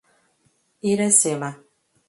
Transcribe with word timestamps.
Iracema 0.91 1.49